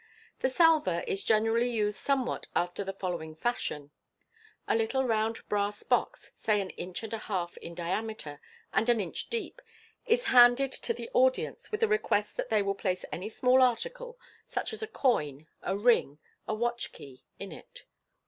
[0.39, 3.91] The salver is generally used somewhat after the following fashion:—
[4.67, 8.41] A little round brass box, say an inch and a half in dia meter
[8.73, 9.61] and an inch deep,
[10.07, 14.17] is handed to the audience, with a request that they will place any small article
[14.47, 17.83] (such as a coin, a ring, a watch key) in it.